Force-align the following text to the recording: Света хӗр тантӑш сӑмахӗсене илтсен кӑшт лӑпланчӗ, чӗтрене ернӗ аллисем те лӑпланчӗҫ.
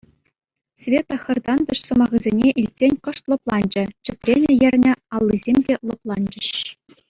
Света 0.81 1.15
хӗр 1.23 1.37
тантӑш 1.45 1.79
сӑмахӗсене 1.87 2.47
илтсен 2.59 2.93
кӑшт 3.05 3.23
лӑпланчӗ, 3.29 3.83
чӗтрене 4.03 4.51
ернӗ 4.67 4.91
аллисем 5.15 5.57
те 5.69 5.73
лӑпланчӗҫ. 5.87 6.47